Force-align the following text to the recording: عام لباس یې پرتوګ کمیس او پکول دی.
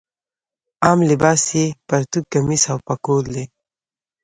عام 0.85 0.99
لباس 1.09 1.41
یې 1.57 1.65
پرتوګ 1.87 2.25
کمیس 2.33 2.63
او 2.71 2.77
پکول 2.87 3.25
دی. 3.33 3.45